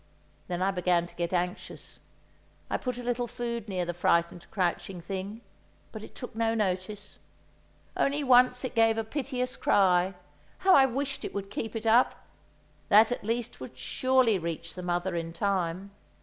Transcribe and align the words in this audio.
Then 0.47 0.63
I 0.63 0.71
began 0.71 1.05
to 1.05 1.13
get 1.13 1.31
anxious. 1.31 1.99
I 2.71 2.77
put 2.77 2.97
a 2.97 3.03
little 3.03 3.27
food 3.27 3.69
near 3.69 3.85
the 3.85 3.93
frightened 3.93 4.49
crouching 4.49 4.99
thing, 4.99 5.41
but 5.91 6.01
it 6.01 6.15
took 6.15 6.33
no 6.35 6.55
notice. 6.55 7.19
Only 7.95 8.23
once 8.23 8.65
it 8.65 8.73
gave 8.73 8.97
a 8.97 9.03
piteous 9.03 9.55
cry; 9.55 10.15
how 10.65 10.73
I 10.73 10.87
wished 10.87 11.23
it 11.23 11.35
would 11.35 11.51
keep 11.51 11.75
it 11.75 11.85
up! 11.85 12.15
That 12.89 13.11
at 13.11 13.23
least 13.23 13.59
would 13.59 13.77
surely 13.77 14.39
reach 14.39 14.73
the 14.73 14.81
mother 14.81 15.15
in 15.15 15.33
time. 15.33 15.91